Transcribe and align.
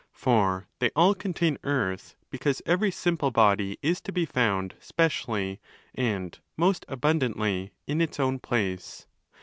For 0.13 0.67
they 0.79 0.89
all 0.95 1.13
contain 1.13 1.59
Earth 1.63 2.15
because 2.31 2.59
every 2.65 2.89
'simple' 2.89 3.29
body 3.29 3.77
is 3.83 4.01
to 4.01 4.11
be 4.11 4.25
found 4.25 4.73
specially 4.79 5.59
and 5.93 6.39
most 6.57 6.85
abundantly 6.89 7.73
in 7.85 8.01
its 8.01 8.19
own 8.19 8.39
place. 8.39 9.05